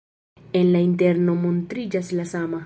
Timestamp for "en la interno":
0.61-1.37